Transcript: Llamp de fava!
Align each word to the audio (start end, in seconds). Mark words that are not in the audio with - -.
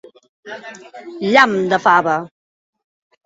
Llamp 1.35 1.53
de 1.73 1.79
fava! 1.83 2.17